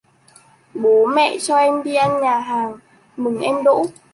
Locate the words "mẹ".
1.05-1.37